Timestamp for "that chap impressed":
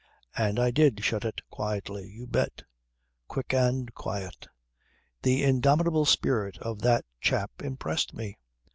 6.81-8.11